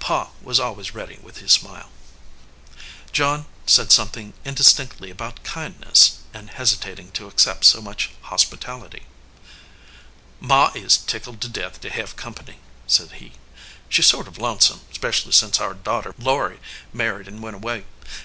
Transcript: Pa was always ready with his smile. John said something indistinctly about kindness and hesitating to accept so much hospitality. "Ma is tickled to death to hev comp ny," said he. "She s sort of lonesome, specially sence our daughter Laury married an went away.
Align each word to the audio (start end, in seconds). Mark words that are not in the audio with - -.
Pa 0.00 0.30
was 0.42 0.58
always 0.58 0.92
ready 0.92 1.20
with 1.22 1.38
his 1.38 1.52
smile. 1.52 1.90
John 3.12 3.46
said 3.64 3.92
something 3.92 4.34
indistinctly 4.44 5.08
about 5.08 5.44
kindness 5.44 6.18
and 6.34 6.50
hesitating 6.50 7.12
to 7.12 7.28
accept 7.28 7.64
so 7.64 7.80
much 7.80 8.10
hospitality. 8.22 9.06
"Ma 10.40 10.72
is 10.74 10.96
tickled 10.96 11.40
to 11.42 11.48
death 11.48 11.80
to 11.82 11.90
hev 11.90 12.16
comp 12.16 12.44
ny," 12.48 12.56
said 12.88 13.12
he. 13.22 13.34
"She 13.88 14.02
s 14.02 14.08
sort 14.08 14.26
of 14.26 14.36
lonesome, 14.38 14.80
specially 14.92 15.30
sence 15.30 15.60
our 15.60 15.74
daughter 15.74 16.12
Laury 16.18 16.58
married 16.92 17.28
an 17.28 17.40
went 17.40 17.54
away. 17.54 17.84